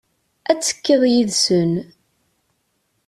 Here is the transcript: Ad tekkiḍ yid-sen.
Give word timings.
Ad 0.51 0.59
tekkiḍ 0.61 1.03
yid-sen. 1.13 1.71